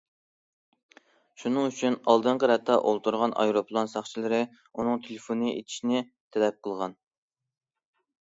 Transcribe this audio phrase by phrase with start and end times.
[1.41, 6.01] شۇنىڭ ئۈچۈن، ئالدىنقى رەتتە ئولتۇرغان ئايروپىلان ساقچىلىرى ئۇنىڭ تېلېفونى ئېتىشىنى
[6.37, 6.97] تەلەپ قىلغان.